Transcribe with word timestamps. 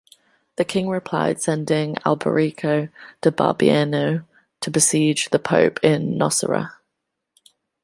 The 0.55 0.65
King 0.65 0.89
replied 0.89 1.39
sending 1.43 1.93
Alberico 1.97 2.89
da 3.21 3.29
Barbiano 3.29 4.25
to 4.61 4.71
besiege 4.71 5.29
the 5.29 5.37
pope 5.37 5.79
in 5.83 6.17
Nocera. 6.17 6.71